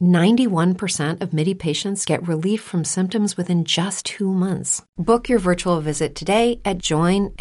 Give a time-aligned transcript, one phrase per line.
[0.00, 4.82] 91% of MIDI patients get relief from symptoms within just two months.
[4.96, 7.36] Book your virtual visit today at joinmidi.com.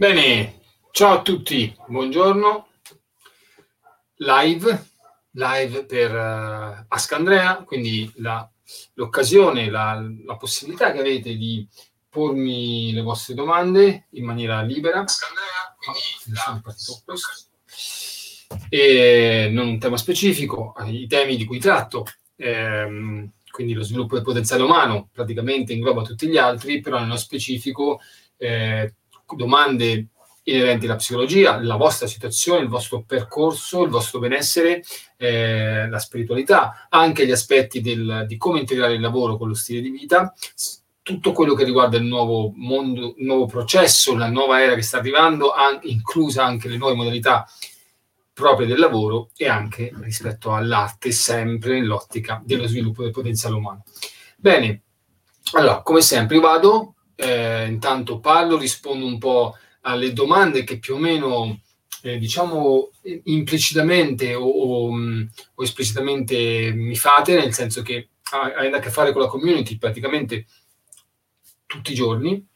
[0.00, 0.54] Bene,
[0.92, 2.66] ciao a tutti, buongiorno.
[4.18, 4.86] Live,
[5.32, 8.48] live per uh, Ask Andrea, quindi la,
[8.94, 11.66] l'occasione, la, la, possibilità che avete di
[12.08, 15.00] pormi le vostre domande in maniera libera.
[15.00, 16.00] Ask Andrea, quindi
[16.46, 17.18] oh, la,
[18.68, 24.24] e non un tema specifico, i temi di cui tratto, ehm, quindi lo sviluppo del
[24.24, 28.00] potenziale umano praticamente ingloba tutti gli altri, però nello specifico
[28.36, 28.94] eh,
[29.36, 30.06] domande
[30.44, 34.82] inerenti alla psicologia, la vostra situazione, il vostro percorso, il vostro benessere,
[35.16, 39.82] eh, la spiritualità, anche gli aspetti del, di come integrare il lavoro con lo stile
[39.82, 40.32] di vita,
[41.02, 44.98] tutto quello che riguarda il nuovo mondo, il nuovo processo, la nuova era che sta
[44.98, 47.46] arrivando, an- inclusa anche le nuove modalità
[48.38, 53.82] proprie del lavoro e anche rispetto all'arte, sempre nell'ottica dello sviluppo del potenziale umano.
[54.36, 54.82] Bene,
[55.54, 60.98] allora, come sempre vado, eh, intanto parlo, rispondo un po' alle domande che più o
[60.98, 61.60] meno,
[62.02, 62.90] eh, diciamo,
[63.24, 64.92] implicitamente o, o,
[65.54, 70.46] o, esplicitamente mi fate, nel senso che hai a che fare con la community praticamente
[71.66, 72.46] tutti i giorni,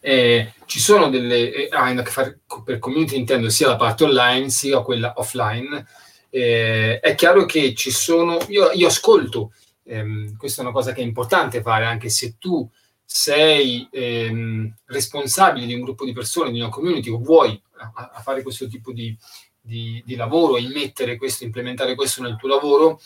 [0.00, 4.04] eh, ci sono delle eh, hanno a che fare per community intendo sia la parte
[4.04, 5.86] online sia quella offline.
[6.30, 9.52] Eh, è chiaro che ci sono io, io ascolto
[9.84, 12.68] ehm, questa è una cosa che è importante fare anche se tu
[13.02, 18.20] sei ehm, responsabile di un gruppo di persone di una community o vuoi a, a
[18.20, 19.16] fare questo tipo di,
[19.60, 23.00] di, di lavoro immettere questo implementare questo nel tuo lavoro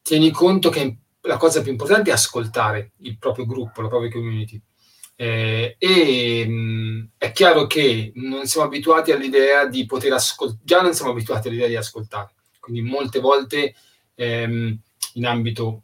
[0.00, 4.58] tieni conto che la cosa più importante è ascoltare il proprio gruppo la propria community
[5.20, 10.80] eh, e mh, mm, è chiaro che non siamo abituati all'idea di poter ascoltare, già
[10.80, 13.74] non siamo abituati all'idea di ascoltare, quindi molte volte
[14.14, 14.78] ehm,
[15.14, 15.82] in ambito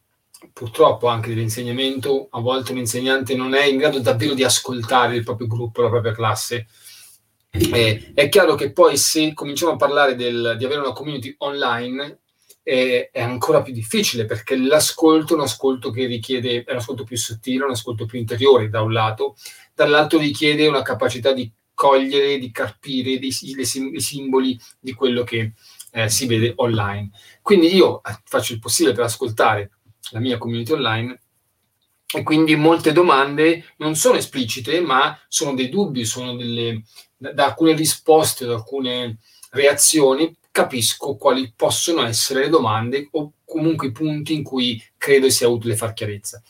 [0.53, 5.25] purtroppo anche dell'insegnamento, a volte un insegnante non è in grado davvero di ascoltare il
[5.25, 6.69] proprio gruppo, la propria classe.
[7.50, 12.21] Eh, è chiaro che poi se cominciamo a parlare del, di avere una community online,
[12.65, 17.05] è, è, ancora più difficile perché l'ascolto è un ascolto che richiede, è un ascolto
[17.05, 19.37] più sottile, un ascolto più interiore da un lato,
[19.75, 25.53] dall'altro richiede una capacità di cogliere, di carpire i simboli di quello che
[25.93, 27.11] eh, si vede online.
[27.43, 29.71] Quindi io eh, faccio il possibile per ascoltare
[30.11, 31.21] la mia community online
[32.15, 36.83] e quindi molte domande non sono esplicite, ma sono dei dubbi, sono delle,
[37.17, 39.19] da, da alcune risposte, da alcune
[39.51, 45.49] reazioni capisco quali possono essere le domande o comunque i punti in cui credo sia
[45.49, 46.41] utile far chiarezza.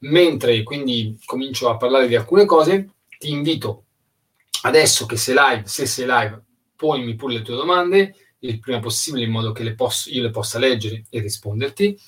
[0.00, 3.84] Mentre quindi comincio a parlare di alcune cose, ti invito
[4.64, 6.42] adesso che sei live, se sei live,
[6.76, 10.30] ponimi pure le tue domande il prima possibile in modo che le posso, io le
[10.30, 11.98] possa leggere e risponderti.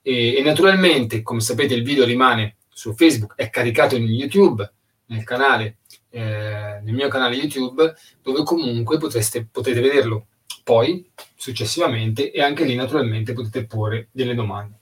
[0.00, 4.72] E, e, naturalmente, come sapete, il video rimane su Facebook, è caricato in YouTube,
[5.08, 5.76] nel canale,
[6.08, 10.28] eh, nel mio canale YouTube, dove comunque potreste, potete vederlo
[10.66, 14.80] poi successivamente e anche lì naturalmente potete porre delle domande.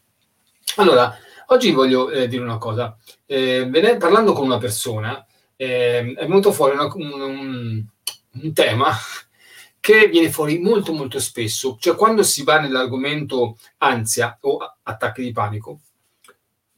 [0.76, 1.14] Allora,
[1.48, 2.96] oggi voglio eh, dire una cosa.
[3.26, 3.68] Eh,
[4.00, 7.84] parlando con una persona eh, è venuto fuori una, un, un,
[8.30, 8.96] un tema
[9.78, 15.32] che viene fuori molto molto spesso, cioè quando si va nell'argomento ansia o attacchi di
[15.32, 15.80] panico,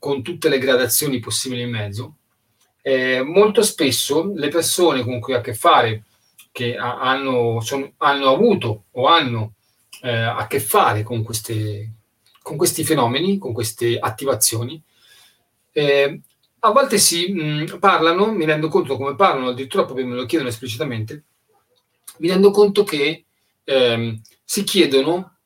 [0.00, 2.16] con tutte le gradazioni possibili in mezzo,
[2.82, 6.05] eh, molto spesso le persone con cui ho a che fare
[6.56, 9.56] che hanno, sono, hanno avuto o hanno
[10.00, 11.92] eh, a che fare con, queste,
[12.40, 14.82] con, questi fenomeni, con queste attivazioni,
[15.72, 16.20] eh,
[16.60, 20.48] a volte si mh, parlano, mi rendo conto come parlano, addirittura proprio me lo chiedono
[20.48, 21.24] esplicitamente,
[22.20, 23.26] mi rendo conto che
[23.62, 25.36] ehm, si chiedono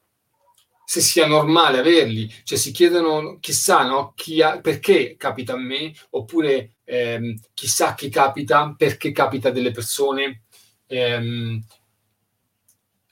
[0.85, 5.93] se sia normale averli, cioè si chiedono chissà no, chi ha, perché capita a me,
[6.11, 10.43] oppure ehm, chissà chi capita, perché capita a delle persone.
[10.91, 11.65] Ehm,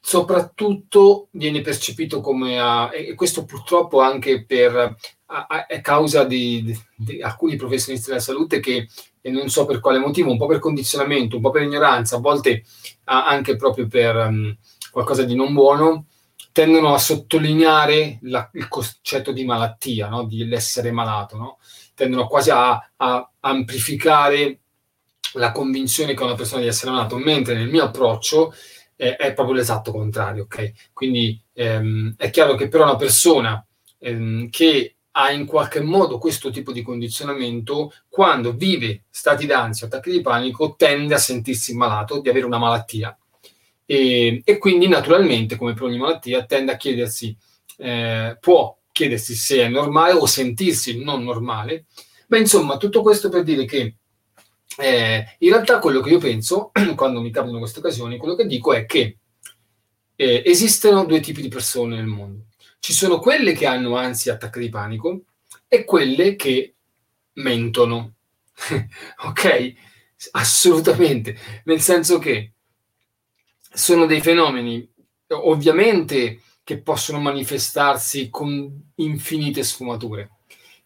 [0.01, 4.97] soprattutto viene percepito come a, e questo purtroppo anche per
[5.27, 8.89] a, a, causa di, di, di, alcuni professionisti della salute che
[9.21, 12.21] e non so per quale motivo, un po' per condizionamento, un po' per ignoranza, a
[12.21, 12.65] volte
[13.05, 14.57] anche proprio per um,
[14.91, 16.07] qualcosa di non buono,
[16.53, 20.25] tendono a sottolineare la, il concetto di malattia, no?
[20.25, 21.59] di essere malato, no?
[21.95, 24.61] tendono quasi a, a, amplificare
[25.35, 28.55] la convinzione che una persona di essere malato, mentre nel mio approccio
[28.97, 30.91] eh, è proprio l'esatto contrario, ok?
[30.93, 33.65] Quindi ehm, è chiaro che però una persona
[33.99, 40.11] ehm, che ha in qualche modo questo tipo di condizionamento, quando vive stati d'ansia attacchi
[40.11, 43.17] di panico, tende a sentirsi malato, di avere una malattia
[43.91, 47.35] e, e, quindi naturalmente, come per ogni malattia, tende a chiedersi,
[47.79, 51.87] eh, può chiedersi se è normale o sentirsi non normale.
[52.27, 53.97] Beh, insomma, tutto questo per dire che
[54.77, 58.73] eh, in realtà quello che io penso, quando mi capitano queste occasioni, quello che dico
[58.73, 59.19] è che
[60.15, 62.47] eh, esistono due tipi di persone nel mondo.
[62.79, 65.23] Ci sono quelle che hanno ansia, attacchi di panico
[65.67, 66.75] e quelle che
[67.35, 68.15] mentono.
[69.25, 69.73] ok?
[70.33, 71.37] Assolutamente.
[71.65, 72.53] Nel senso che
[73.73, 74.89] sono dei fenomeni
[75.29, 80.31] ovviamente che possono manifestarsi con infinite sfumature,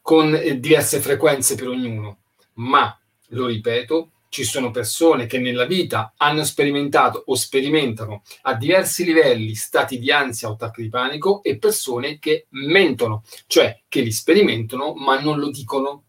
[0.00, 2.22] con eh, diverse frequenze per ognuno,
[2.54, 2.96] ma,
[3.32, 9.54] lo ripeto, ci sono persone che nella vita hanno sperimentato o sperimentano a diversi livelli
[9.54, 14.94] stati di ansia o attacchi di panico e persone che mentono, cioè che li sperimentano
[14.94, 16.04] ma non lo dicono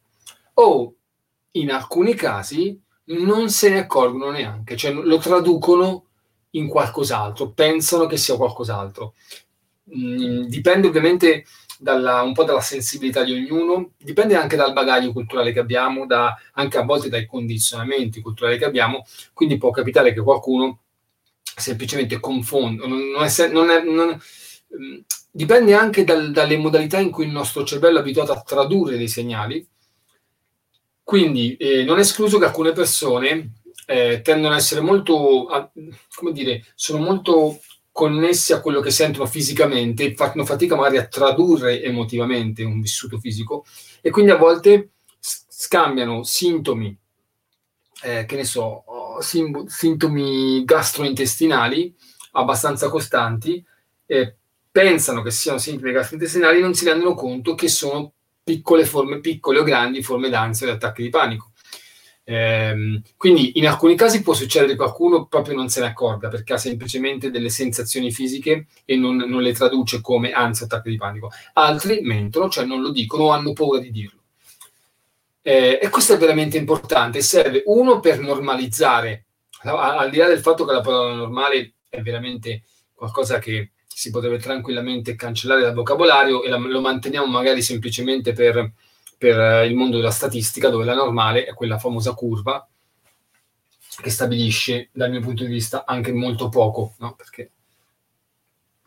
[0.54, 0.96] o
[1.52, 6.06] in alcuni casi non se ne accorgono neanche, cioè lo traducono
[6.52, 9.16] in qualcos'altro, pensano che sia qualcos'altro.
[9.96, 11.44] Mm, dipende ovviamente
[11.84, 16.36] dalla, un po' dalla sensibilità di ognuno, dipende anche dal bagaglio culturale che abbiamo, da,
[16.54, 20.80] anche a volte dai condizionamenti culturali che abbiamo, quindi può capitare che qualcuno
[21.56, 25.00] semplicemente confonda, non, non è, non è, non, mm,
[25.30, 29.10] dipende anche dal, dalle modalità in cui il nostro cervello è abituato a tradurre dei
[29.10, 29.68] segnali,
[31.04, 33.52] quindi eh, non è escluso che alcune persone
[33.86, 35.70] eh, tendono ad essere molto, a,
[36.16, 37.60] come dire, sono molto
[37.94, 43.66] connessi a quello che sentono fisicamente, fanno fatica magari a tradurre emotivamente un vissuto fisico
[44.02, 46.98] e quindi a volte scambiano sintomi,
[48.02, 48.84] eh, che ne so,
[49.22, 51.96] sim- sintomi gastrointestinali
[52.32, 53.64] abbastanza costanti,
[54.08, 54.36] eh,
[54.72, 58.12] pensano che siano sintomi gastrointestinali e non si rendono conto che sono
[58.44, 61.52] piccole forme, piccole o grandi forme d'ansia o di attacchi di panico.
[62.26, 66.54] Ehm, quindi in alcuni casi può succedere che qualcuno proprio non se ne accorga perché
[66.54, 70.98] ha semplicemente delle sensazioni fisiche e non, non le traduce come ansia o attacco di
[70.98, 71.30] panico.
[71.54, 74.22] Altri mentono, cioè non lo dicono o hanno paura di dirlo.
[75.42, 77.22] Eh, e questo è veramente importante.
[77.22, 79.26] Serve uno per normalizzare,
[79.64, 84.38] al di là del fatto che la parola normale è veramente qualcosa che si potrebbe
[84.40, 88.72] tranquillamente cancellare dal vocabolario e la, lo manteniamo magari semplicemente per
[89.24, 92.68] per eh, il mondo della statistica, dove la normale è quella famosa curva
[94.02, 97.16] che stabilisce, dal mio punto di vista, anche molto poco, no?
[97.16, 97.52] perché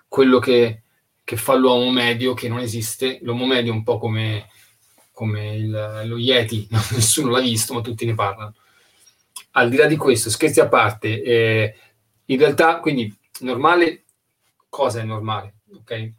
[0.07, 0.83] quello che,
[1.25, 4.51] che, fa l'uomo medio, che non esiste, l'uomo medio è un po' come,
[5.11, 8.55] come il, lo Yeti, nessuno l'ha visto, ma tutti ne parlano.
[9.53, 11.77] Al di là di questo, scherzi a parte, eh,
[12.27, 14.05] in realtà, quindi, normale,
[14.69, 15.61] cosa è normale?
[15.73, 16.13] Ok?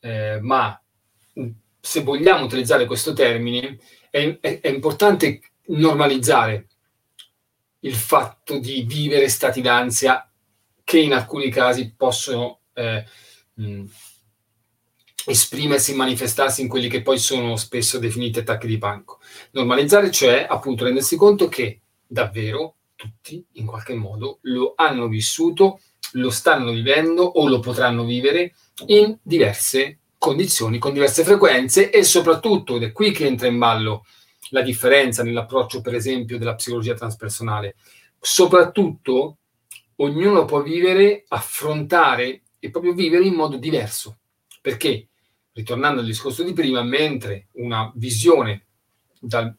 [0.00, 0.78] Eh, ma
[1.84, 3.76] se vogliamo utilizzare questo termine,
[4.08, 6.68] è, è, è importante normalizzare
[7.80, 10.30] il fatto di vivere stati d'ansia
[10.84, 13.04] che in alcuni casi possono eh,
[13.54, 13.84] mh,
[15.26, 19.18] esprimersi, manifestarsi in quelli che poi sono spesso definiti attacchi di panico.
[19.50, 25.80] Normalizzare, cioè appunto rendersi conto che davvero tutti in qualche modo lo hanno vissuto,
[26.12, 28.54] lo stanno vivendo o lo potranno vivere
[28.86, 34.04] in diverse condizioni con diverse frequenze e soprattutto, ed è qui che entra in ballo
[34.50, 37.74] la differenza nell'approccio, per esempio, della psicologia transpersonale,
[38.20, 39.38] soprattutto
[39.96, 44.18] ognuno può vivere, affrontare e proprio vivere in modo diverso.
[44.60, 45.08] Perché,
[45.54, 48.66] ritornando al discorso di prima, mentre una visione
[49.18, 49.52] dal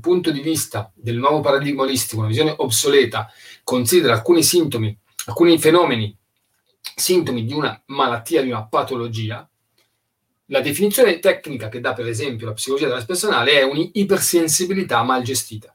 [0.00, 3.28] punto di vista del nuovo paradigma olistico, una visione obsoleta,
[3.64, 6.16] considera alcuni sintomi, alcuni fenomeni,
[6.94, 9.48] sintomi di una malattia, di una patologia,
[10.46, 15.74] la definizione tecnica che dà per esempio la psicologia transpersonale è un'ipersensibilità mal gestita.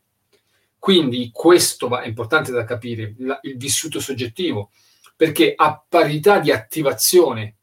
[0.77, 4.71] Quindi questo è importante da capire, la, il vissuto soggettivo,
[5.15, 7.57] perché a parità di attivazione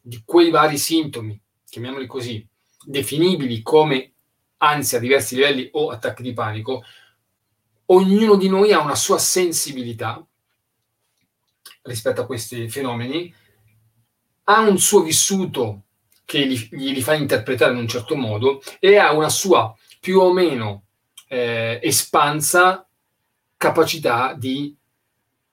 [0.00, 2.46] di quei vari sintomi, chiamiamoli così,
[2.84, 4.12] definibili come
[4.58, 6.82] ansia a diversi livelli o attacchi di panico,
[7.86, 10.24] ognuno di noi ha una sua sensibilità
[11.82, 13.34] rispetto a questi fenomeni,
[14.44, 15.82] ha un suo vissuto
[16.24, 20.32] che gli, gli fa interpretare in un certo modo e ha una sua più o
[20.32, 20.84] meno
[21.28, 22.86] eh, espansa
[23.56, 24.76] capacità di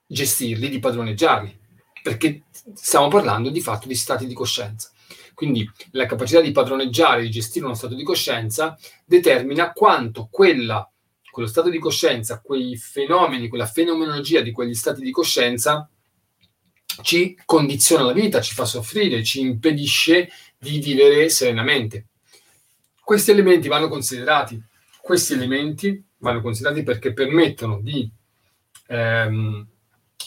[0.06, 1.58] gestirli, di padroneggiarli,
[2.02, 4.90] perché stiamo parlando di fatto di stati di coscienza.
[5.34, 10.88] Quindi la capacità di padroneggiare, di gestire uno stato di coscienza determina quanto quella,
[11.30, 15.88] quello stato di coscienza, quei fenomeni, quella fenomenologia di quegli stati di coscienza
[17.00, 20.28] ci condiziona la vita, ci fa soffrire, ci impedisce
[20.62, 22.06] di vivere serenamente.
[23.02, 24.62] Questi elementi vanno considerati,
[25.00, 28.08] questi elementi vanno considerati perché permettono di
[28.86, 29.66] ehm,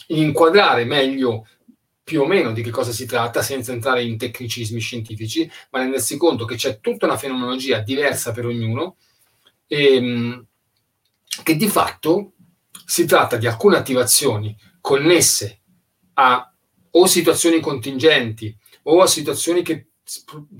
[0.08, 1.46] inquadrare meglio
[2.04, 6.18] più o meno di che cosa si tratta senza entrare in tecnicismi scientifici, ma rendersi
[6.18, 8.96] conto che c'è tutta una fenomenologia diversa per ognuno
[9.66, 10.46] e ehm,
[11.42, 12.32] che di fatto
[12.84, 15.60] si tratta di alcune attivazioni connesse
[16.14, 16.50] a
[16.90, 19.86] o situazioni contingenti o a situazioni che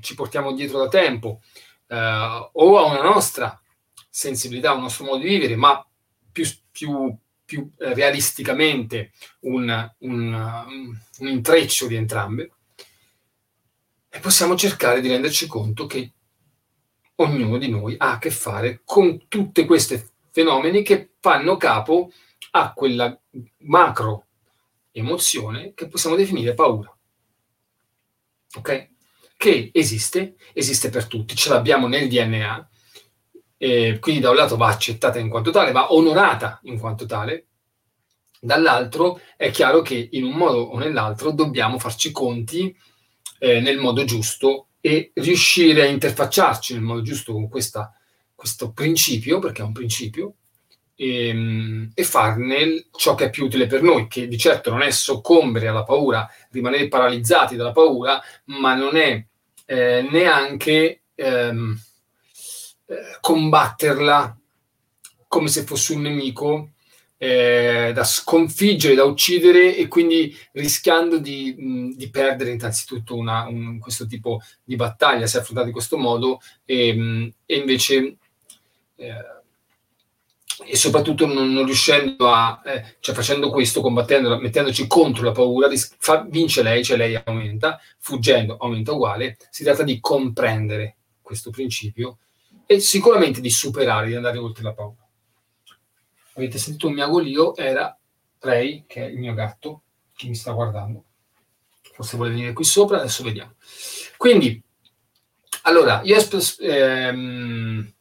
[0.01, 1.41] ci portiamo dietro da tempo
[1.87, 3.61] eh, o a una nostra
[4.09, 5.87] sensibilità, un nostro modo di vivere, ma
[6.33, 12.51] più, più, più eh, realisticamente un, un, un intreccio di entrambe.
[14.09, 16.13] E possiamo cercare di renderci conto che
[17.17, 22.11] ognuno di noi ha a che fare con tutti questi fenomeni che fanno capo
[22.53, 23.19] a quella
[23.59, 24.27] macro
[24.93, 26.95] emozione che possiamo definire paura.
[28.57, 28.95] Ok?
[29.37, 32.69] Che esiste, esiste per tutti, ce l'abbiamo nel DNA,
[33.59, 37.47] e quindi da un lato va accettata in quanto tale, va onorata in quanto tale,
[38.41, 42.75] dall'altro è chiaro che in un modo o nell'altro dobbiamo farci conti
[43.39, 47.93] eh, nel modo giusto e riuscire a interfacciarci nel modo giusto con questa,
[48.35, 50.37] questo principio, perché è un principio,
[50.97, 54.83] e, ehm, e, farne ciò che è più utile per noi, che di certo non
[54.83, 59.25] è soccombere alla paura, rimanere paralizzati dalla paura, ma non è
[59.67, 61.79] eh, neanche ehm,
[62.87, 64.39] eh, combatterla
[65.29, 66.71] come se fosse un nemico
[67.19, 74.07] eh, da sconfiggere, da uccidere e quindi rischiando di, di perdere innanzitutto una, un, questo
[74.07, 78.17] tipo di battaglia se affrontata in questo modo e, mh, e invece
[78.97, 79.36] eh,
[80.65, 85.69] e soprattutto non, non riuscendo a, eh, cioè facendo questo, combattendo, mettendoci contro la paura,
[85.99, 92.19] fa, vince lei, cioè lei aumenta, fuggendo aumenta uguale, si tratta di comprendere questo principio
[92.65, 95.07] e sicuramente di superare, di andare oltre la paura.
[96.35, 97.97] Avete sentito un miagolio, era
[98.41, 99.83] Ray, che è il mio gatto,
[100.15, 101.05] che mi sta guardando.
[101.81, 103.55] Forse vuole venire qui sopra, adesso vediamo.
[104.17, 104.63] Quindi,
[105.63, 106.17] allora, io
[106.61, 107.95] ehm,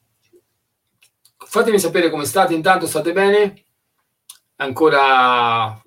[1.55, 3.63] Fatemi sapere come state, intanto state bene?
[4.57, 5.81] Ancora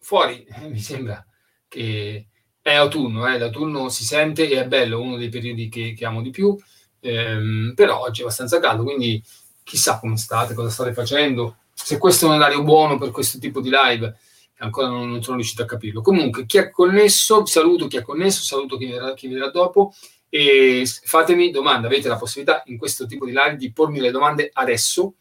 [0.00, 1.24] fuori, eh, mi sembra
[1.68, 2.26] che
[2.60, 3.38] è autunno, eh?
[3.38, 6.56] l'autunno si sente e è bello, uno dei periodi che, che amo di più,
[6.98, 9.22] ehm, però oggi è abbastanza caldo, quindi
[9.62, 13.60] chissà come state, cosa state facendo, se questo è un orario buono per questo tipo
[13.60, 14.12] di live,
[14.56, 16.00] ancora non, non sono riuscito a capirlo.
[16.00, 19.94] Comunque, chi è connesso, saluto chi è connesso, saluto chi verrà, chi verrà dopo
[20.38, 24.50] e fatemi domande, avete la possibilità in questo tipo di live di pormi le domande
[24.52, 25.14] adesso,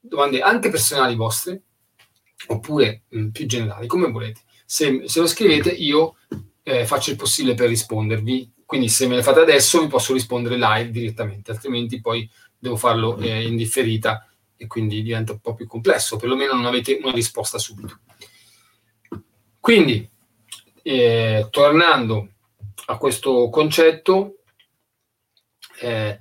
[0.00, 1.60] domande anche personali vostre,
[2.46, 4.40] oppure mh, mm, più generali, come volete.
[4.64, 6.16] Se, se lo scrivete io
[6.62, 10.56] eh, faccio il possibile per rispondervi, quindi se me le fate adesso vi posso rispondere
[10.56, 12.26] live direttamente, altrimenti poi
[12.58, 14.26] devo farlo eh, in differita
[14.56, 18.00] e quindi diventa un po' più complesso, perlomeno non avete una risposta subito.
[19.60, 20.08] Quindi,
[20.82, 22.28] eh, tornando
[22.86, 24.36] a questo concetto,
[25.80, 26.18] eh,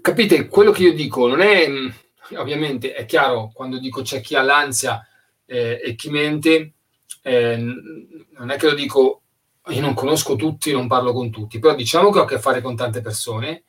[0.00, 1.88] capite, quello che io dico non è, mm,
[2.36, 5.06] ovviamente è chiaro, quando dico c'è chi ha l'ansia
[5.46, 6.74] eh, e chi mente,
[7.22, 9.22] eh, non è che lo dico,
[9.68, 12.60] io non conosco tutti, non parlo con tutti, però diciamo che ho a che fare
[12.60, 13.64] con tante persone,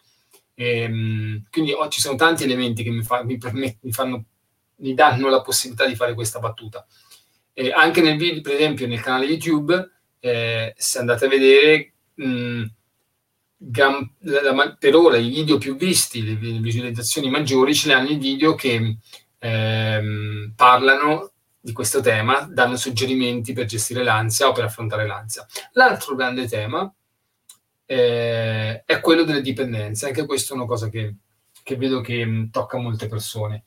[0.56, 4.26] ehm, quindi oh, ci sono tanti elementi che mi, fa, mi, permet- mi, fanno,
[4.78, 6.86] mi danno la possibilità di fare questa battuta.
[7.76, 12.64] anche nel video, per esempio, nel canale YouTube, eh, se andate a vedere, mh, mm,
[13.76, 18.10] la, la, per ora i video più visti, le, le, visualizzazioni maggiori, ce ne hanno
[18.10, 18.98] i video che
[19.40, 25.46] ehm, parlano di questo tema, danno suggerimenti per gestire l'ansia o per affrontare l'ansia.
[25.74, 26.94] L'altro grande tema
[27.86, 31.16] eh, è quello delle dipendenze, anche questa è una cosa che,
[31.64, 33.64] che vedo che mh, mm, tocca molte persone.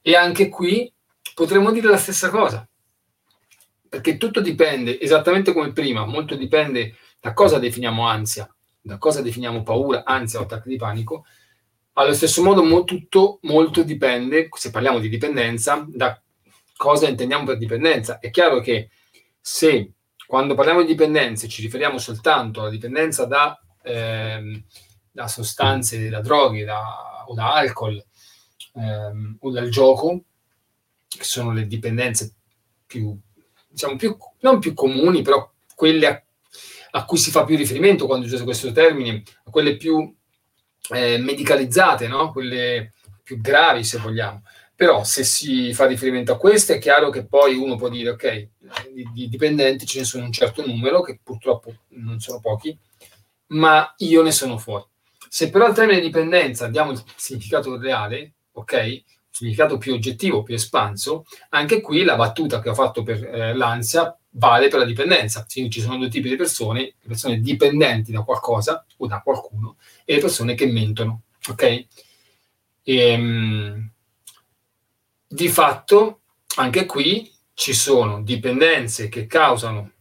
[0.00, 0.92] E anche qui
[1.34, 2.66] potremmo dire la stessa cosa,
[3.88, 9.62] perché tutto dipende, esattamente come prima, molto dipende da cosa definiamo ansia, da cosa definiamo
[9.62, 11.24] paura, ansia o attacco di panico,
[11.94, 16.20] allo stesso modo mo, tutto molto dipende, se parliamo di dipendenza, da
[16.76, 18.18] cosa intendiamo per dipendenza.
[18.18, 18.88] È chiaro che
[19.38, 19.92] se
[20.26, 24.64] quando parliamo di dipendenze ci riferiamo soltanto alla dipendenza da, ehm,
[25.10, 28.02] da sostanze, da droghe da, o da alcol
[28.74, 30.22] ehm, o dal gioco,
[31.08, 32.34] che sono le dipendenze
[32.86, 33.14] più,
[33.68, 36.22] diciamo, più, non più comuni, però quelle a,
[36.92, 40.14] a cui si fa più riferimento quando uso questo termine, quelle più
[40.92, 42.32] eh, medicalizzate, no?
[42.32, 42.92] quelle
[43.22, 44.42] più gravi se vogliamo.
[44.74, 48.48] Però se si fa riferimento a queste è chiaro che poi uno può dire ok,
[49.12, 52.76] di dipendenti ce ne sono un certo numero, che purtroppo non sono pochi,
[53.48, 54.84] ma io ne sono fuori.
[55.28, 61.24] Se però al termine dipendenza diamo il significato reale, ok, significato più oggettivo, più espanso,
[61.50, 65.46] anche qui la battuta che ho fatto per eh, l'ansia vale per la dipendenza.
[65.50, 69.76] Quindi ci sono due tipi di persone, le persone dipendenti da qualcosa o da qualcuno
[70.04, 71.62] e le persone che mentono, ok?
[71.62, 71.86] E,
[72.84, 73.90] ehm,
[75.26, 76.20] di fatto,
[76.56, 79.92] anche qui ci sono dipendenze che causano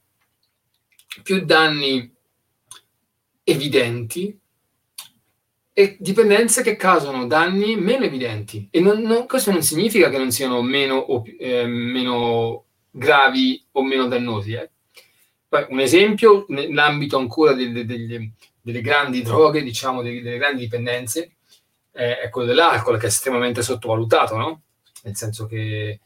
[1.24, 2.12] più danni
[3.44, 4.40] evidenti
[5.74, 8.68] e dipendenze che causano danni meno evidenti.
[8.72, 11.06] E non, non, questo non significa che non siano meno,
[11.40, 14.54] eh, meno gravi o meno dannosi.
[14.54, 14.70] Eh.
[15.48, 18.32] Poi, un esempio, nell'ambito ancora delle, delle,
[18.62, 21.38] delle grandi droghe, diciamo, delle, delle grandi dipendenze,
[21.92, 24.62] eh, è quello dell'alcol, che è estremamente sottovalutato, no?
[25.04, 26.00] nel senso che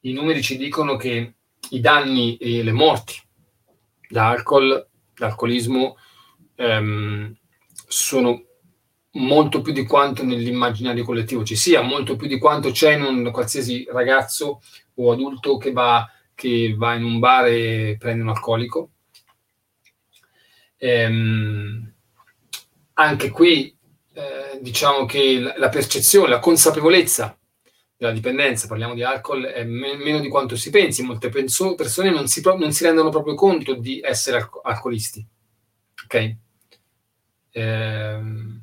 [0.00, 1.34] i numeri ci dicono che
[1.70, 3.20] i danni e le morti
[4.08, 5.36] da alcol, da
[6.56, 7.36] ehm,
[7.86, 8.44] sono
[9.12, 13.30] molto più di quanto nell'immaginario collettivo ci sia, molto più di quanto c'è in un
[13.30, 14.62] qualsiasi ragazzo
[14.94, 16.08] o adulto che va,
[16.40, 18.92] che va in un bar e prende un alcolico.
[20.78, 21.92] Ehm,
[22.94, 23.76] anche qui
[24.14, 27.38] eh, diciamo che la, percezione, la consapevolezza
[27.94, 31.02] della dipendenza, parliamo di alcol, è me- meno di quanto si pensi.
[31.02, 35.26] Molte penso- persone non si, pro- non si, rendono proprio conto di essere alco- alcolisti.
[36.04, 36.36] Ok?
[37.50, 38.62] Ehm,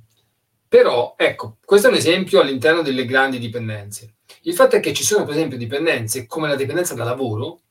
[0.68, 4.16] però, ecco, questo è un esempio all'interno delle grandi dipendenze.
[4.42, 7.62] Il fatto è che ci sono, per esempio, dipendenze come la dipendenza da lavoro,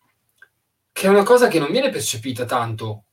[0.96, 3.04] che è una cosa che non viene percepita tanto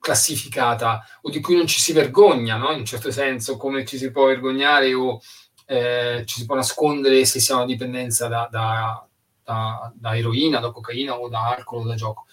[0.00, 2.72] classificata o di cui non ci si vergogna, no?
[2.72, 5.20] in un certo senso, come ci si può vergognare o
[5.66, 9.06] eh, ci si può nascondere se si ha una dipendenza da, da,
[9.44, 12.26] da, da, eroina, da cocaina o da alcol o da gioco.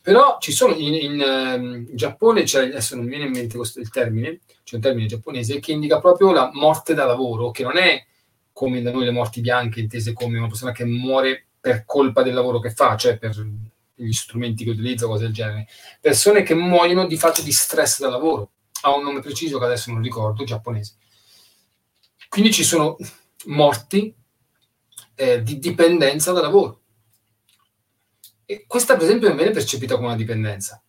[0.00, 3.56] Però ci sono in, in, in ehm, Giappone, cioè, adesso non mi viene in mente
[3.56, 7.64] questo, il termine, c'è un termine giapponese che indica proprio la morte da lavoro, che
[7.64, 8.06] non è
[8.52, 12.34] come da noi le morti bianche, intese come una persona che muore per colpa del
[12.34, 13.34] lavoro che fa, cioè per
[13.94, 15.68] gli strumenti che utilizza, cose del genere.
[16.00, 18.50] Persone che muoiono di fatto di stress da lavoro.
[18.82, 20.96] Ha un nome preciso che adesso non ricordo, giapponese.
[22.28, 22.96] Quindi ci sono
[23.46, 24.14] morti
[25.14, 26.80] eh, di dipendenza da lavoro.
[28.44, 30.82] E questa, per esempio, non viene percepita come una dipendenza.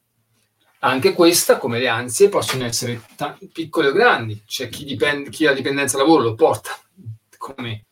[0.79, 4.43] Anche questa, come le ansie, possono essere t- piccole o grandi.
[4.45, 6.77] C'è chi, dipende, chi ha dipendenza da lavoro lo porta,
[7.37, 7.85] come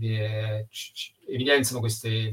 [0.00, 0.66] eh,
[1.26, 2.32] evidenziano queste,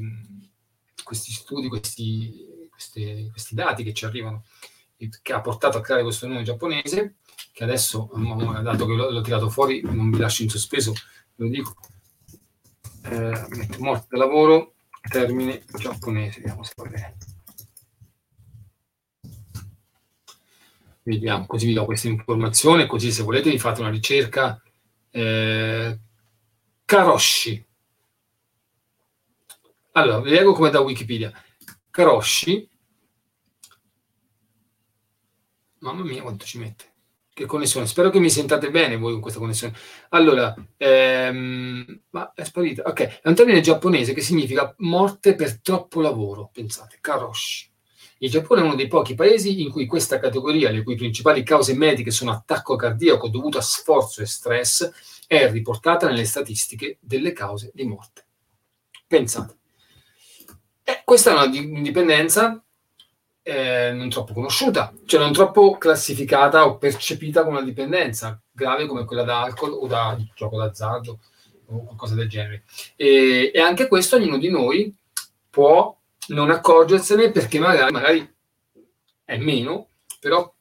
[1.10, 4.44] questi studi, questi, questi, questi dati che ci arrivano,
[4.96, 7.16] che ha portato a creare questo nome giapponese
[7.52, 8.12] che adesso,
[8.62, 10.94] dato che l'ho, l'ho tirato fuori, non vi lascio in sospeso,
[11.38, 11.76] lo dico.
[13.06, 13.48] Eh,
[13.80, 14.76] morte lavoro,
[15.10, 17.18] termine giapponese, vediamo se va bene.
[21.02, 24.62] Vediamo, così vi do questa informazione, così se volete vi fate una ricerca.
[25.10, 26.00] Eh,
[26.86, 27.66] Karoshi.
[29.94, 31.32] Allora, vi leggo come da Wikipedia.
[31.90, 32.70] Karoshi.
[35.80, 36.90] Mamma mia quanto ci mette
[37.40, 37.88] che connessione.
[37.88, 39.74] Spero che mi sentate bene voi con questa connessione.
[40.10, 42.84] Allora, ehm, ma è sparita.
[42.84, 46.50] Ok, è un termine giapponese che significa morte per troppo lavoro.
[46.52, 47.68] Pensate, karoshi.
[48.22, 51.74] Il Giappone è uno dei pochi paesi in cui questa categoria, le cui principali cause
[51.74, 54.92] mediche sono attacco cardiaco dovuto a sforzo e stress,
[55.26, 58.26] è riportata nelle statistiche delle cause di morte.
[59.08, 59.59] Pensate.
[60.90, 62.60] Eh, questa è una dipendenza
[63.44, 69.06] eh, non troppo conosciuta, cioè non troppo classificata o percepita come una dipendenza grave come
[69.06, 71.20] quella da alcol o da gioco d'azzardo
[71.68, 72.64] o qualcosa del genere.
[72.96, 74.92] E, e, anche questo ognuno di noi
[75.48, 75.96] può
[76.30, 78.36] non accorgersene perché magari, magari
[79.26, 80.52] è meno, però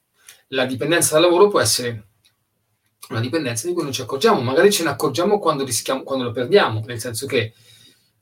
[0.49, 2.09] la dipendenza dal lavoro può essere
[3.09, 6.33] una dipendenza di cui non ci accorgiamo, magari ce ne accorgiamo quando rischiamo, quando lo
[6.33, 7.55] perdiamo, nel senso che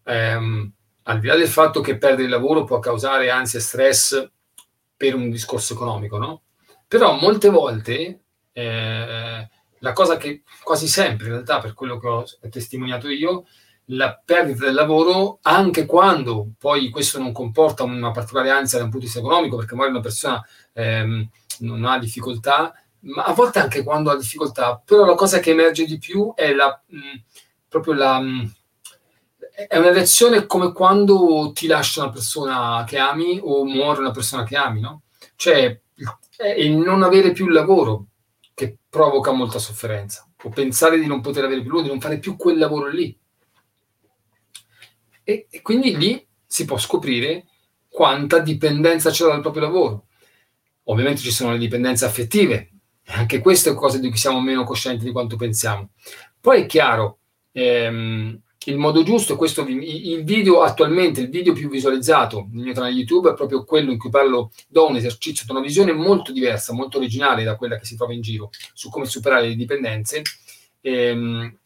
[0.05, 0.73] ehm,
[1.09, 4.31] al di là del fatto che perdere il lavoro può causare ansia e stress
[4.97, 6.43] per un discorso economico, no?
[6.89, 8.21] Però molte volte
[8.53, 13.45] eh, la cosa che quasi sempre in realtà per quello che ho testimoniato io
[13.91, 18.91] la perdita del lavoro anche quando poi questo non comporta una particolare ansia da un
[18.91, 21.29] punto di vista economico perché magari una persona ehm,
[21.61, 25.85] non ha difficoltà ma a volte anche quando ha difficoltà però la cosa che emerge
[25.85, 26.99] di più è la mh,
[27.69, 28.53] proprio la mh,
[29.69, 34.45] è una reazione come quando ti lascia una persona che ami o muore una persona
[34.45, 35.03] che ami no?
[35.37, 35.81] cioè
[36.59, 38.07] il non avere più il lavoro
[38.53, 42.37] che provoca molta sofferenza o pensare di non poter avere più di non fare più
[42.37, 43.19] quel lavoro lì
[45.29, 47.47] e, e quindi lì si può scoprire
[47.89, 50.07] quanta dipendenza c'è dal proprio lavoro.
[50.85, 52.71] Ovviamente ci sono le dipendenze affettive,
[53.07, 55.91] anche queste cose di cui siamo meno coscienti di quanto pensiamo.
[56.41, 57.19] Poi è chiaro,
[57.51, 62.93] ehm, il modo giusto, questo, il video attualmente, il video più visualizzato nel mio canale
[62.93, 66.73] YouTube è proprio quello in cui parlo, do un esercizio, do una visione molto diversa,
[66.73, 70.23] molto originale da quella che si trova in giro su come superare le dipendenze.
[70.81, 71.59] Ehm,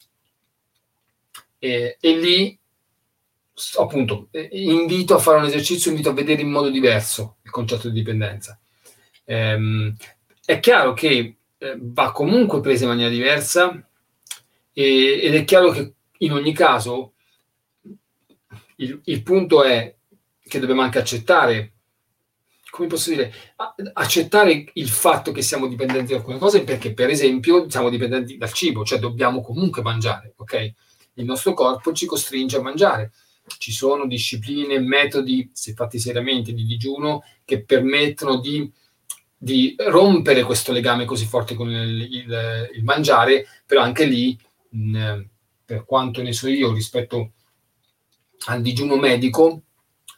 [1.58, 2.58] e, e lì
[3.78, 7.94] appunto, invito a fare un esercizio, invito a vedere in modo diverso il concetto di
[7.94, 8.58] dipendenza.
[9.24, 9.94] Ehm,
[10.44, 13.88] è chiaro che eh, va comunque presa in maniera diversa
[14.72, 17.12] e, ed è chiaro che in ogni caso
[18.76, 19.94] il, il punto è
[20.42, 21.74] che dobbiamo anche accettare
[22.70, 23.32] come posso dire,
[23.94, 28.52] accettare il fatto che siamo dipendenti da alcune cose perché, per esempio, siamo dipendenti dal
[28.52, 30.72] cibo, cioè dobbiamo comunque mangiare, ok?
[31.14, 33.10] Il nostro corpo ci costringe a mangiare
[33.58, 38.70] ci sono discipline, metodi, se fatti seriamente, di digiuno che permettono di,
[39.36, 44.38] di rompere questo legame così forte con il, il, il mangiare, però anche lì,
[44.70, 45.24] mh,
[45.70, 47.30] per quanto ne so io, rispetto
[48.46, 49.62] al digiuno medico,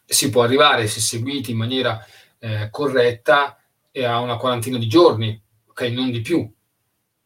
[0.02, 2.02] si può arrivare, se seguiti in maniera
[2.38, 3.58] eh, corretta,
[4.02, 6.50] a una quarantina di giorni, ok, non di più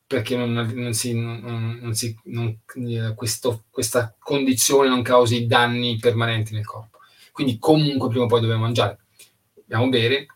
[0.08, 2.16] perché non, non si, non, si,
[3.14, 6.98] questo, questa condizione non causi danni permanenti nel corpo.
[7.30, 8.98] Quindi comunque prima o poi dobbiamo mangiare,
[9.54, 10.26] dobbiamo bere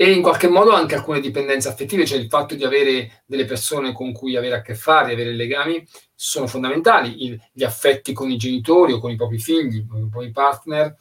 [0.00, 3.92] e in qualche modo anche alcune dipendenze affettive, cioè il fatto di avere delle persone
[3.92, 5.84] con cui avere a che fare, avere legami,
[6.14, 7.24] sono fondamentali.
[7.24, 10.94] Il, gli affetti con i genitori o con i propri figli, con i propri partner.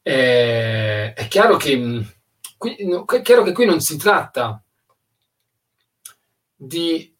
[0.00, 2.06] Eh, è, chiaro che,
[2.56, 4.64] qui, è chiaro che qui non si tratta
[6.56, 7.14] di,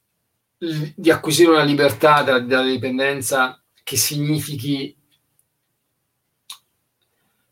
[0.57, 4.97] di acquisire una libertà dalla, dalla, dipendenza che significhi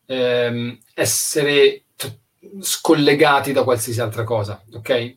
[0.06, 1.84] ehm, essere
[2.60, 5.16] scollegati da qualsiasi altra cosa, ok?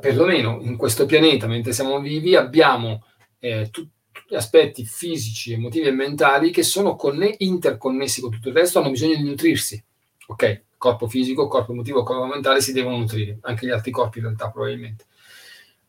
[0.00, 3.04] Perlomeno in questo pianeta, mentre siamo vivi, abbiamo
[3.38, 3.98] eh, tutti
[4.34, 9.16] aspetti fisici, emotivi e mentali che sono conne- interconnessi con tutto il resto, hanno bisogno
[9.16, 9.82] di nutrirsi,
[10.26, 10.62] ok?
[10.76, 14.50] Corpo fisico, corpo emotivo, corpo mentale si devono nutrire, anche gli altri corpi in realtà
[14.50, 15.06] probabilmente.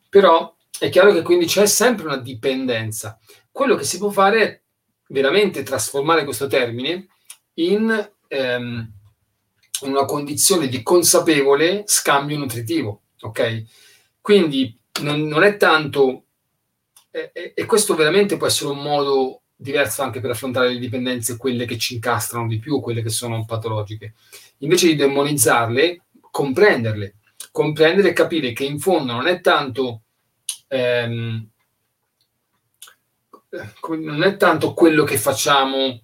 [0.09, 3.19] Però è chiaro che quindi c'è sempre una dipendenza.
[3.51, 4.61] Quello che si può fare è
[5.09, 7.07] veramente trasformare questo termine
[7.55, 8.91] in ehm,
[9.81, 13.63] una condizione di consapevole scambio nutritivo, ok?
[14.21, 16.23] Quindi non, non è tanto,
[17.09, 21.65] e, e questo veramente può essere un modo diverso anche per affrontare le dipendenze, quelle
[21.65, 24.13] che ci incastrano di più, quelle che sono patologiche.
[24.59, 27.15] Invece di demonizzarle, comprenderle,
[27.51, 30.01] comprendere e capire che in fondo non è tanto
[30.67, 31.49] ehm,
[33.99, 36.01] non è tanto quello che facciamo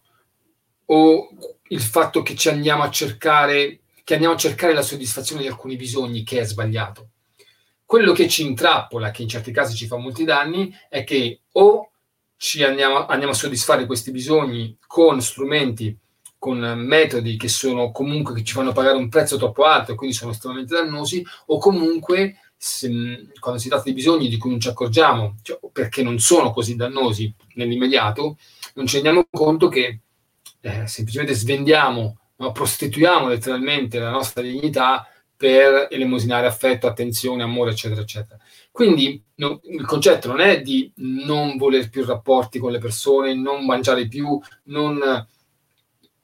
[0.85, 1.29] o
[1.69, 5.75] il fatto che ci andiamo a cercare che andiamo a cercare la soddisfazione di alcuni
[5.75, 7.10] bisogni che è sbagliato.
[7.84, 11.91] Quello che ci intrappola, che in certi casi ci fa molti danni, è che o
[12.38, 15.97] ci andiamo, andiamo a soddisfare questi bisogni con strumenti
[16.38, 20.15] con metodi che sono comunque che ci fanno pagare un prezzo troppo alto e quindi
[20.15, 24.69] sono estremamente dannosi, o comunque se, quando si tratta di bisogni di cui non ci
[24.69, 28.38] accorgiamo, cioè, perché non sono così dannosi nell'immediato,
[28.75, 29.99] non ci rendiamo conto che
[30.61, 38.01] eh, semplicemente svendiamo, no, prostituiamo letteralmente la nostra dignità per elemosinare affetto, attenzione, amore, eccetera,
[38.01, 38.39] eccetera.
[38.71, 43.65] Quindi no, il concetto non è di non voler più rapporti con le persone, non
[43.65, 45.25] mangiare più, non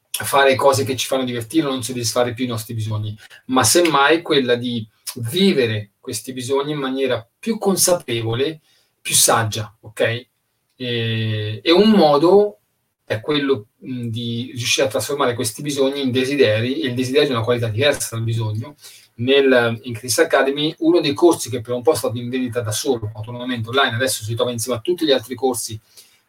[0.09, 3.17] fare cose che ci fanno divertire, non soddisfare più i nostri bisogni,
[3.47, 8.61] ma semmai quella di vivere questi bisogni in maniera più consapevole,
[9.01, 10.27] più saggia, ok?
[10.75, 12.59] E, e un modo
[13.05, 17.43] è quello di riuscire a trasformare questi bisogni in desideri, e il desiderio è una
[17.43, 18.75] qualità diversa dal bisogno.
[19.15, 22.61] Nel, in Chris Academy, uno dei corsi che per un po' è stato in vendita
[22.61, 25.79] da solo, autonomamente online, adesso si trova insieme a tutti gli altri corsi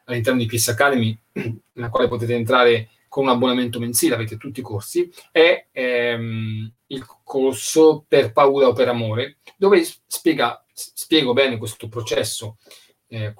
[0.04, 1.16] all'interno di Chris Academy,
[1.72, 7.06] nella quale potete entrare con un abbonamento mensile, avete tutti i corsi, è ehm, il
[7.22, 12.56] corso per paura o per amore, dove spiega, spiego bene questo processo,
[13.06, 13.32] eh,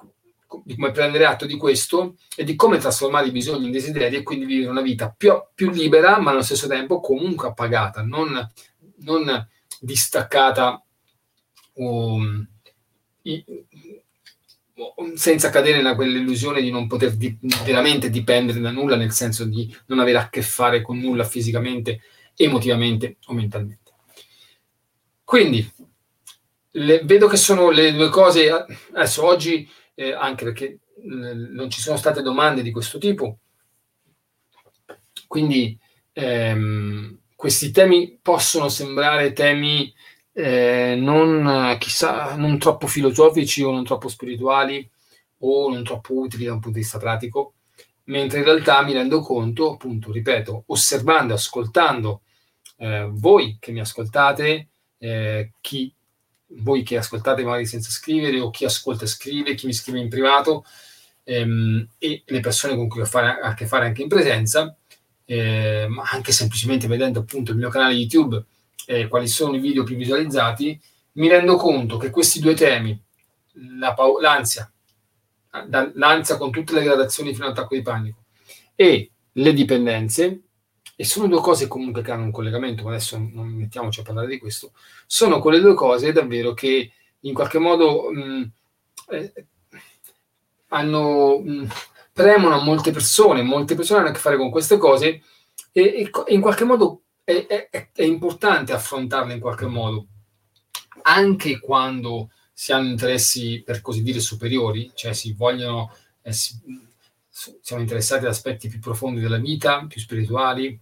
[0.63, 4.23] di come prendere atto di questo e di come trasformare i bisogni in desideri e
[4.23, 8.49] quindi vivere una vita più, più libera, ma allo stesso tempo comunque appagata, non,
[8.97, 9.47] non
[9.79, 10.83] distaccata
[11.73, 12.47] um,
[15.15, 19.73] senza cadere in quell'illusione di non poter di, veramente dipendere da nulla, nel senso di
[19.87, 22.01] non avere a che fare con nulla fisicamente,
[22.35, 23.93] emotivamente o mentalmente.
[25.23, 25.67] Quindi,
[26.71, 28.49] le, vedo che sono le due cose,
[28.93, 33.39] adesso oggi, eh, anche perché eh, non ci sono state domande di questo tipo,
[35.27, 35.77] quindi
[36.13, 39.93] ehm, questi temi possono sembrare temi
[40.33, 44.87] eh, non, chissà, non troppo filosofici o non troppo spirituali
[45.39, 47.53] o non troppo utili da un punto di vista pratico,
[48.05, 52.21] mentre in realtà mi rendo conto, appunto, ripeto, osservando, ascoltando
[52.77, 55.93] eh, voi che mi ascoltate, eh, chi,
[56.47, 60.09] voi che ascoltate magari senza scrivere o chi ascolta e scrive, chi mi scrive in
[60.09, 60.65] privato
[61.23, 64.75] ehm, e le persone con cui ho fare, a che fare anche in presenza,
[65.25, 68.43] eh, ma anche semplicemente vedendo appunto il mio canale YouTube
[68.87, 70.79] eh, quali sono i video più visualizzati,
[71.13, 72.97] mi rendo conto che questi due temi,
[73.79, 74.71] la pa- l'ansia,
[75.67, 78.23] da, l'ansia con tutte le gradazioni fino all'attacco di panico
[78.75, 80.41] e le dipendenze,
[80.95, 84.27] e sono due cose comunque che hanno un collegamento, ma adesso non mettiamoci a parlare
[84.27, 84.71] di questo,
[85.05, 88.51] sono quelle due cose davvero che in qualche modo mh,
[89.09, 89.33] eh,
[90.69, 91.67] hanno, mh,
[92.13, 95.21] premono a molte persone, molte persone hanno a che fare con queste cose
[95.71, 100.07] e, e, e in qualche modo è, è, è importante affrontarle in qualche modo,
[101.01, 106.57] anche quando si hanno interessi per così dire superiori, cioè si vogliono, eh, si,
[107.61, 110.79] siamo interessati ad aspetti più profondi della vita, più spirituali.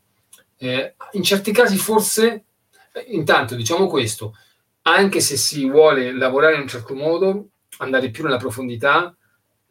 [0.63, 2.45] Eh, in certi casi forse,
[2.93, 4.37] eh, intanto diciamo questo,
[4.83, 7.49] anche se si vuole lavorare in un certo modo,
[7.79, 9.13] andare più nella profondità,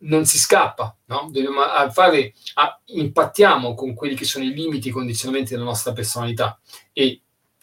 [0.01, 1.31] non si scappa, no?
[1.33, 6.61] Dobbiamo fare, a, impattiamo con quelli che sono i limiti i condizionamenti della nostra personalità
[6.93, 7.23] e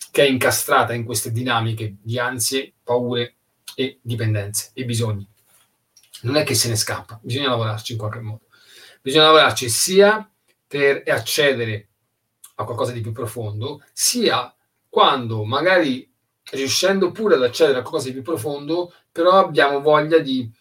[0.10, 3.36] che è incastrata in queste dinamiche di ansie, paure
[3.76, 5.28] e dipendenze e bisogni.
[6.22, 8.42] Non è che se ne scappa, bisogna lavorarci in qualche modo.
[9.04, 10.28] Bisogna lavorarci sia
[10.68, 11.89] per accedere
[12.60, 14.54] a qualcosa di più profondo, sia
[14.90, 16.08] quando magari
[16.52, 20.52] riuscendo pure ad accedere a qualcosa di più profondo, però abbiamo voglia di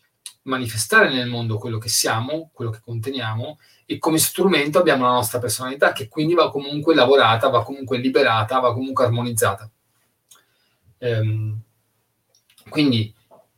[0.43, 5.41] manifestare nel mondo quello che siamo, quello che conteniamo e come strumento abbiamo la nostra
[5.41, 9.69] personalità che quindi va comunque lavorata, va comunque liberata, va comunque armonizzata.
[10.99, 11.61] Ehm,
[12.69, 13.13] quindi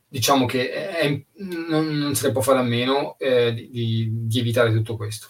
[0.09, 4.73] diciamo che è, non, non, se ne può fare a meno eh, di, di, evitare
[4.73, 5.29] tutto questo.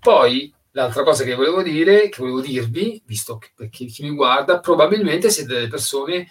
[0.00, 4.60] Poi l'altra cosa che volevo dire, che volevo dirvi, visto che chi, chi mi guarda,
[4.60, 6.30] probabilmente siete delle persone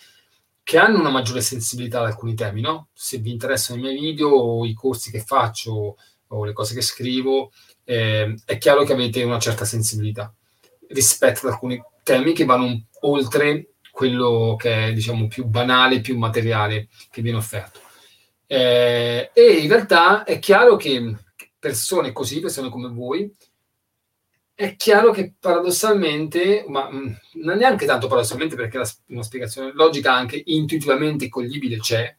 [0.63, 2.87] che hanno una maggiore sensibilità ad alcuni temi, no?
[2.93, 6.81] Se vi interessano i miei video o i corsi che faccio o le cose che
[6.81, 7.51] scrivo,
[7.83, 10.33] eh, è chiaro che avete una certa sensibilità
[10.89, 16.87] rispetto ad alcuni temi che vanno oltre quello che è, diciamo, più banale, più materiale
[17.11, 17.81] che viene offerto.
[18.45, 21.15] Eh, e in realtà è chiaro che
[21.59, 23.29] persone così, persone come voi,
[24.59, 29.71] è chiaro che paradossalmente, ma mh, mm, non neanche tanto paradossalmente perché la, una spiegazione
[29.71, 32.15] logica anche intuitivamente coglibile c'è,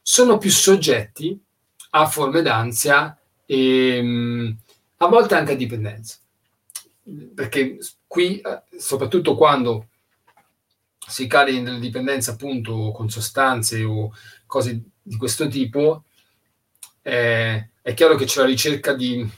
[0.00, 1.36] sono più soggetti
[1.90, 4.50] a forme d'ansia e mh, mm,
[4.98, 6.18] a volte anche a dipendenza.
[7.34, 9.88] Perché qui, eh, soprattutto quando
[11.04, 14.12] si cade in dipendenza appunto con sostanze o
[14.46, 16.04] cose di questo tipo,
[17.02, 19.28] eh, è chiaro che c'è la ricerca di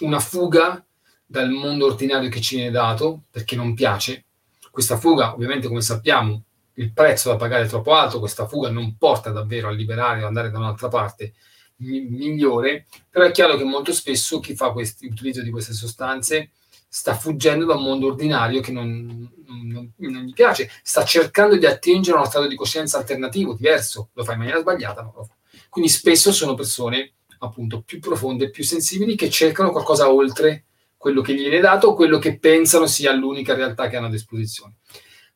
[0.00, 0.84] una fuga
[1.32, 4.26] dal mondo ordinario che ci viene dato, perché non piace.
[4.70, 8.96] Questa fuga, ovviamente, come sappiamo, il prezzo da pagare è troppo alto, questa fuga non
[8.98, 11.32] porta davvero a liberare o andare da un'altra parte
[11.76, 16.50] migliore, però è chiaro che molto spesso chi fa l'utilizzo di queste sostanze
[16.86, 21.64] sta fuggendo da un mondo ordinario che non, non, non, gli piace, sta cercando di
[21.66, 25.24] attingere a uno stato di coscienza alternativo, diverso, lo fa in maniera sbagliata, ma lo
[25.24, 25.34] fa.
[25.70, 30.66] Quindi spesso sono persone appunto più profonde, più sensibili, che cercano qualcosa oltre
[31.02, 34.10] quello che gli viene dato o quello che pensano sia l'unica realtà che hanno a
[34.10, 34.76] disposizione.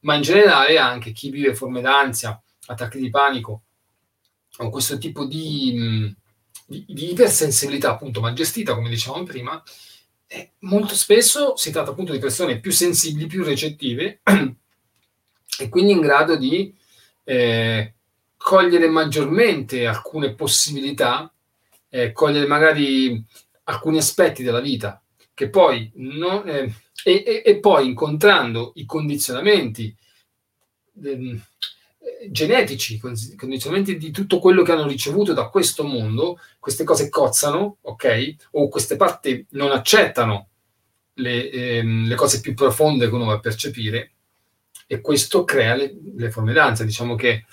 [0.03, 3.63] Ma in generale anche chi vive forme d'ansia, attacchi di panico
[4.59, 6.15] o questo tipo di,
[6.67, 9.61] di, di ipersensibilità appunto mal gestita, come dicevamo prima,
[10.29, 14.21] eh, molto spesso si tratta appunto di persone più sensibili, più recettive
[15.59, 16.73] e quindi in grado di
[17.25, 17.95] eh,
[18.37, 21.29] cogliere maggiormente alcune possibilità,
[21.89, 23.21] eh, cogliere magari
[23.65, 25.01] alcuni aspetti della vita
[25.37, 26.73] che poi non, eh,
[27.05, 29.95] e, e, e poi incontrando i condizionamenti
[31.05, 31.39] ehm,
[32.31, 38.37] genetici, condizionamenti di tutto quello che hanno ricevuto da questo mondo, queste cose cozzano, ok?
[38.53, 40.49] O queste parti non accettano
[41.17, 44.13] le, ehm, le cose più profonde che uno va a percepire
[44.87, 46.87] e questo crea le, le forme d'ansia.
[46.87, 47.45] Diciamo che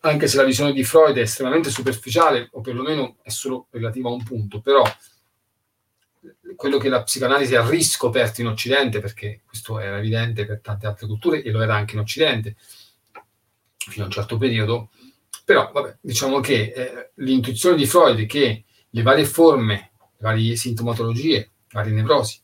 [0.00, 4.12] anche se la visione di Freud è estremamente superficiale, o perlomeno è solo relativa a
[4.12, 4.82] un punto, però
[6.62, 11.08] quello che la psicanalisi ha riscoperto in Occidente, perché questo era evidente per tante altre
[11.08, 12.54] culture e lo era anche in Occidente
[13.76, 14.90] fino a un certo periodo,
[15.44, 21.36] però vabbè, diciamo che eh, l'intuizione di Freud che le varie forme, le varie sintomatologie,
[21.38, 22.40] le varie nevrosi,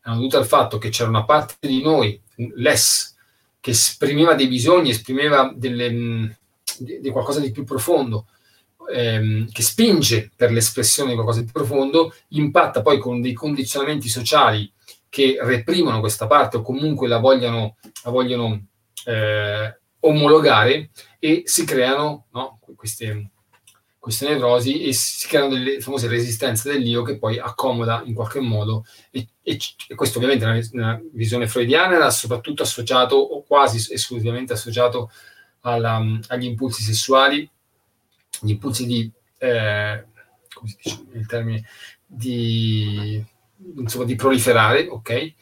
[0.00, 2.20] erano dovute al fatto che c'era una parte di noi,
[2.56, 3.14] l'ess,
[3.60, 6.26] che esprimeva dei bisogni, esprimeva delle, mm,
[6.78, 8.26] di, di qualcosa di più profondo,
[8.88, 14.70] ehm, che spinge per l'espressione di qualcosa di profondo, impatta poi con dei condizionamenti sociali
[15.08, 18.66] che reprimono questa parte o comunque la vogliono, la vogliono
[19.04, 23.30] eh, omologare e si creano no, queste,
[23.98, 28.84] queste nevrosi e si creano delle famose resistenze dell'io che poi accomoda in qualche modo
[29.10, 34.54] e, e, e questo ovviamente nella, nella, visione freudiana era soprattutto associato o quasi esclusivamente
[34.54, 35.10] associato
[35.60, 37.48] alla, agli impulsi sessuali
[38.42, 40.04] gli impulsi di, eh,
[40.52, 41.64] come si dice il termine,
[42.04, 43.24] di,
[43.76, 45.34] insomma, di proliferare, ok?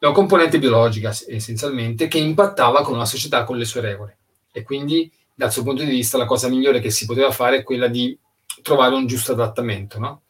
[0.00, 4.18] Una componente biologica essenzialmente che impattava con una società con le sue regole
[4.52, 7.62] e quindi dal suo punto di vista la cosa migliore che si poteva fare è
[7.62, 8.18] quella di
[8.62, 10.22] trovare un giusto adattamento, no?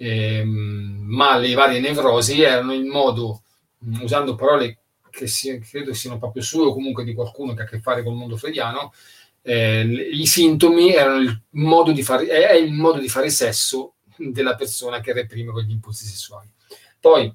[0.00, 3.42] ehm, ma le varie nevrosi erano il modo,
[4.00, 4.78] usando parole
[5.10, 8.02] che si, credo siano proprio sue o comunque di qualcuno che ha a che fare
[8.02, 8.92] con il mondo freudiano,
[9.42, 14.54] eh, i sintomi erano il modo di fare, è il modo di fare sesso della
[14.54, 16.48] persona che reprime quegli impulsi sessuali.
[16.98, 17.34] Poi,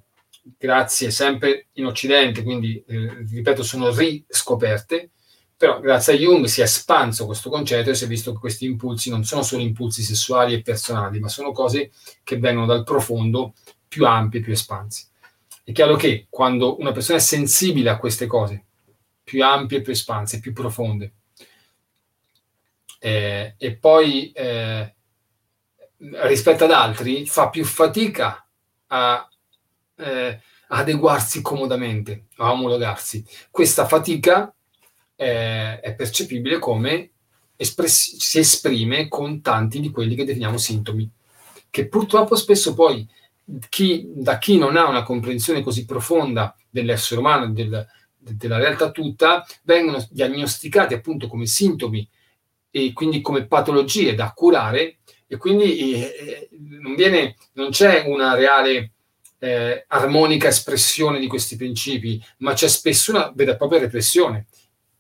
[0.57, 5.09] grazie sempre in Occidente, quindi eh, ripeto, sono riscoperte,
[5.57, 8.65] però grazie a Jung si è espanso questo concetto e si è visto che questi
[8.65, 11.91] impulsi non sono solo impulsi sessuali e personali, ma sono cose
[12.23, 13.53] che vengono dal profondo
[13.87, 15.07] più ampi e più espansi.
[15.63, 18.65] È chiaro che quando una persona è sensibile a queste cose,
[19.23, 21.13] più ampie, più espanse, più profonde,
[23.05, 24.95] eh, e poi eh,
[26.23, 28.43] rispetto ad altri fa più fatica
[28.87, 29.29] a
[29.97, 30.39] eh,
[30.69, 33.23] adeguarsi comodamente, a omologarsi.
[33.51, 34.51] Questa fatica
[35.15, 37.11] eh, è percepibile come
[37.55, 41.07] espress- si esprime con tanti di quelli che definiamo sintomi,
[41.69, 43.07] che purtroppo spesso poi
[43.69, 47.87] chi, da chi non ha una comprensione così profonda dell'essere umano, del,
[48.17, 52.09] della realtà tutta, vengono diagnosticati appunto come sintomi
[52.75, 56.49] e quindi come patologie da curare e quindi eh, eh,
[56.81, 58.91] non, viene, non c'è una reale
[59.39, 64.47] eh, armonica espressione di questi principi, ma c'è spesso una vera e propria repressione,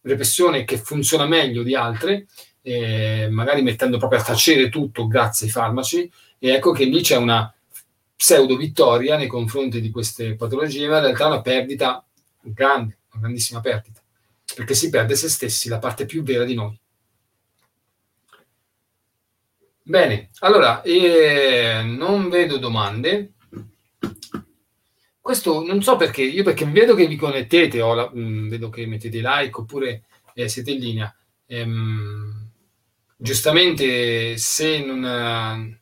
[0.03, 2.27] repressione che funziona meglio di altre,
[2.61, 6.09] eh, magari mettendo proprio a tacere tutto grazie ai farmaci,
[6.39, 7.53] e ecco che lì c'è una
[8.15, 12.05] pseudo vittoria nei confronti di queste patologie, ma in realtà una perdita
[12.41, 14.01] grande, una grandissima perdita,
[14.55, 16.79] perché si perde se stessi, la parte più vera di noi.
[19.87, 23.33] Bene, allora, eh, non vedo domande.
[25.21, 28.87] Questo non so perché, io perché vedo che vi connettete, la, mh, mm, vedo che
[28.87, 31.15] mettete like oppure eh, siete in linea.
[31.45, 32.49] Ehm,
[33.15, 35.79] giustamente, se non,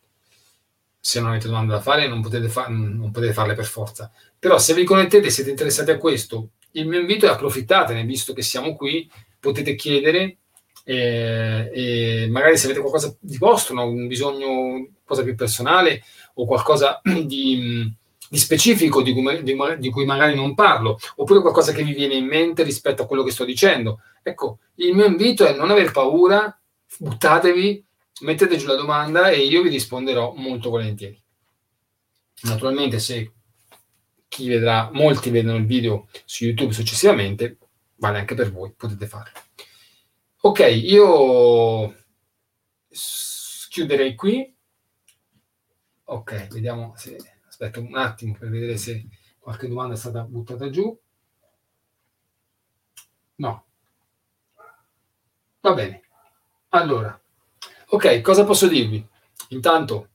[1.00, 4.12] se non avete domande da fare, non potete, fa- non potete farle per forza.
[4.38, 8.34] Però se vi connettete e siete interessati a questo, il mio invito è approfittatene, visto
[8.34, 10.40] che siamo qui, potete chiedere
[10.84, 13.86] e, e magari se avete qualcosa di vostro, no?
[13.86, 16.04] un bisogno, cosa più personale
[16.36, 17.92] o qualcosa di,
[18.30, 22.16] di specifico di cui, di, di cui, magari non parlo, oppure qualcosa che vi viene
[22.16, 24.02] in mente rispetto a quello che sto dicendo.
[24.22, 26.58] Ecco, il mio invito è non aver paura,
[26.98, 27.86] buttatevi,
[28.22, 31.22] mettete giù la domanda e io vi risponderò molto volentieri.
[32.44, 33.32] Naturalmente se
[34.28, 37.58] chi vedrà, molti vedono il video su YouTube successivamente,
[37.98, 39.43] vale anche per voi, potete farlo.
[40.46, 41.96] Ok, io
[43.70, 44.54] chiuderei qui.
[46.04, 47.16] Ok, vediamo se...
[47.48, 49.08] Aspetta un attimo per vedere se
[49.40, 51.00] qualche domanda è stata buttata giù.
[53.36, 53.66] No.
[55.62, 56.02] Va bene.
[56.70, 57.18] Allora,
[57.88, 59.08] ok, cosa posso dirvi?
[59.50, 60.10] Intanto,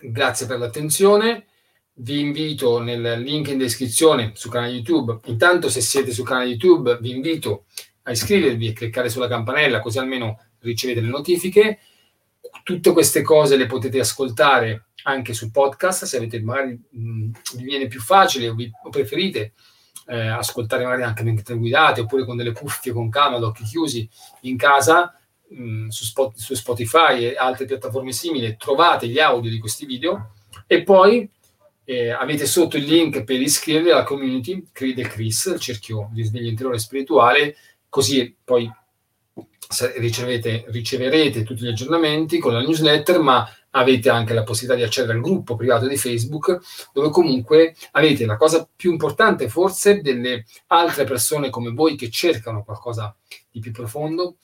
[0.00, 1.46] grazie per l'attenzione.
[1.92, 5.20] Vi invito nel link in descrizione sul canale YouTube.
[5.26, 9.98] Intanto, se siete sul canale YouTube, vi invito a iscrivervi e cliccare sulla campanella così
[9.98, 11.78] almeno ricevete le notifiche.
[12.62, 17.86] tutte queste cose le potete ascoltare anche sul podcast, se avete magari mh, vi viene
[17.86, 19.52] più facile o, vi, o preferite
[20.06, 24.08] eh, ascoltare magari anche mentre guidate oppure con delle cuffie con camera, occhi chiusi
[24.42, 25.14] in casa
[25.48, 30.32] mh, su, spot, su Spotify e altre piattaforme simili, trovate gli audio di questi video
[30.66, 31.30] e poi
[31.84, 36.48] eh, avete sotto il link per iscrivervi alla community del Chris, il cerchio di sveglio
[36.48, 37.56] interiore spirituale,
[37.88, 38.70] così poi
[39.96, 45.14] ricevete, riceverete tutti gli aggiornamenti con la newsletter, ma avete anche la possibilità di accedere
[45.14, 46.58] al gruppo privato di Facebook,
[46.92, 52.64] dove comunque avete la cosa più importante forse delle altre persone come voi che cercano
[52.64, 53.14] qualcosa
[53.50, 54.36] di più profondo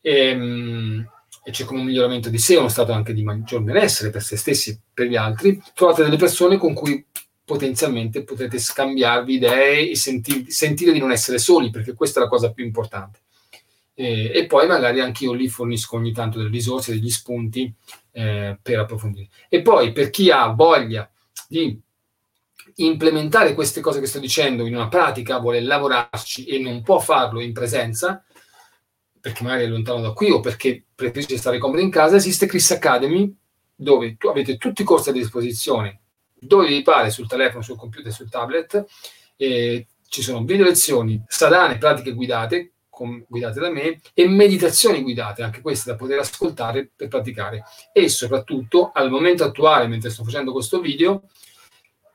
[0.00, 1.10] e, ehm,
[1.42, 4.70] e cercano un miglioramento di sé, uno stato anche di maggior benessere per se stessi
[4.70, 5.60] e per gli altri.
[5.74, 7.06] Trovate delle persone con cui
[7.50, 12.28] potenzialmente potrete scambiarvi idee e senti- sentire di non essere soli, perché questa è la
[12.28, 13.22] cosa più importante
[14.00, 17.70] eh, e poi magari anche io lì fornisco ogni tanto delle risorse, degli spunti
[18.12, 19.28] eh, per approfondire.
[19.48, 21.10] E poi per chi ha voglia
[21.46, 21.78] di
[22.76, 27.40] implementare queste cose che sto dicendo in una pratica, vuole lavorarci e non può farlo
[27.40, 28.24] in presenza,
[29.20, 32.70] perché magari è lontano da qui o perché preferisce stare comodo in casa, esiste Chris
[32.70, 33.36] Academy
[33.74, 36.00] dove tu avete tutti i corsi a disposizione,
[36.40, 38.84] dove vi pare, sul telefono, sul computer, sul tablet,
[39.36, 42.72] e ci sono video lezioni, sadane, pratiche guidate,
[43.28, 47.64] guidate da me e meditazioni guidate, anche queste da poter ascoltare per praticare.
[47.92, 51.22] E soprattutto al momento attuale, mentre sto facendo questo video,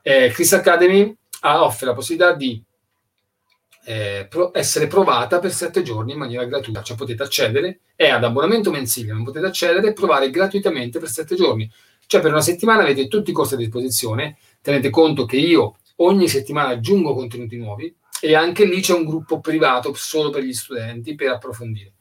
[0.01, 2.61] eh, Chris Academy offre la possibilità di
[3.85, 8.23] eh, pro- essere provata per sette giorni in maniera gratuita, cioè potete accedere, è ad
[8.23, 11.71] abbonamento mensile, non potete accedere e provare gratuitamente per sette giorni.
[12.07, 16.27] Cioè per una settimana avete tutti i corsi a disposizione, tenete conto che io ogni
[16.27, 21.15] settimana aggiungo contenuti nuovi, e anche lì c'è un gruppo privato solo per gli studenti
[21.15, 21.93] per approfondire.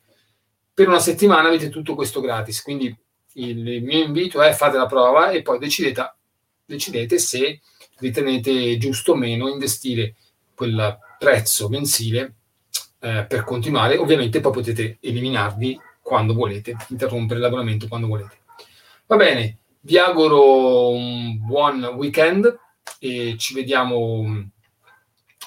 [0.72, 2.96] Per una settimana avete tutto questo gratis, quindi
[3.34, 6.14] il mio invito è fate la prova e poi decidete,
[6.64, 7.60] decidete se
[7.98, 10.14] ritenete giusto o meno investire
[10.54, 12.34] quel prezzo mensile
[13.00, 13.96] eh, per continuare.
[13.96, 18.38] Ovviamente poi potete eliminarvi quando volete, interrompere l'abbonamento quando volete.
[19.06, 22.58] Va bene, vi auguro un buon weekend
[22.98, 24.50] e ci vediamo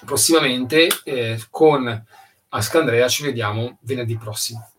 [0.06, 2.06] prossimamente eh, con
[2.50, 4.77] Ascandrea ci vediamo venerdì prossimo.